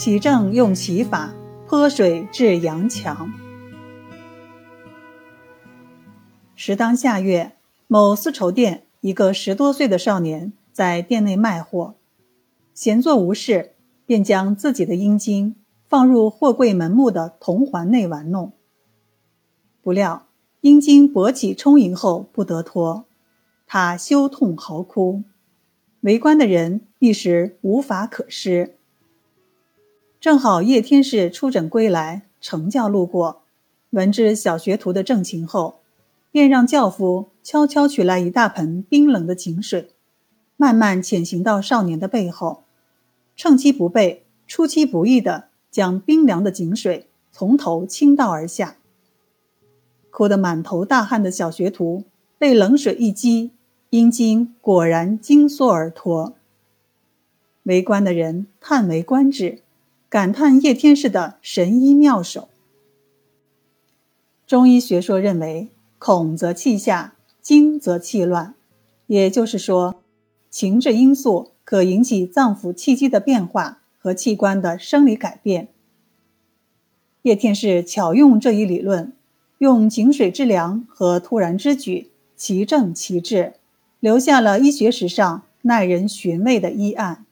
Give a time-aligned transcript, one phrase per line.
[0.00, 1.34] 其正用其法，
[1.66, 3.32] 泼水至阳强。
[6.54, 7.56] 时当下月，
[7.88, 11.96] 某丝绸店一个十多岁的少年在店内卖货，
[12.72, 13.72] 闲坐无事，
[14.06, 15.56] 便将自己的阴茎
[15.88, 18.52] 放入货柜门木的铜环内玩弄。
[19.82, 20.28] 不料
[20.60, 23.04] 阴茎勃起充盈后不得脱，
[23.66, 25.24] 他羞痛嚎哭，
[26.02, 28.76] 围观的人一时无法可施。
[30.20, 33.42] 正好叶天士出诊归来，乘轿路过，
[33.90, 35.80] 闻知小学徒的症情后。
[36.30, 39.88] 便让轿夫悄悄取来一大盆冰冷的井水，
[40.58, 42.64] 慢慢潜行到少年的背后，
[43.34, 48.76] 趁其不备、出其不意地将冰凉的井水从头倾倒而下。
[50.10, 52.04] 哭得满头大汗的小学徒
[52.36, 53.52] 被冷水一激，
[53.88, 56.34] 阴茎果然惊缩而脱。
[57.62, 59.62] 围观的人叹为观止，
[60.08, 62.48] 感叹叶天士的神医妙手。
[64.46, 65.68] 中医学说认为。
[66.00, 68.54] 恐则气下，惊则气乱。
[69.08, 70.00] 也就是说，
[70.48, 75.66] 情志因素可引起脏腑气机的变化和器官的生理改变。
[77.22, 79.12] 叶天士巧用这一理论，
[79.58, 83.54] 用井水之凉和突然之举，其正其治，
[83.98, 87.26] 留下了医学史上耐人寻味的医案。